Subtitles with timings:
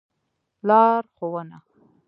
[0.67, 1.57] لار ښوونه